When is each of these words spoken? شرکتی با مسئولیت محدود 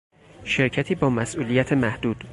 شرکتی 0.43 0.95
با 0.95 1.09
مسئولیت 1.09 1.73
محدود 1.73 2.23